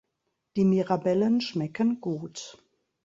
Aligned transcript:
Die 0.55 0.65
Mirabellen 0.65 1.41
schmecken 1.41 2.01
gut. 2.01 2.57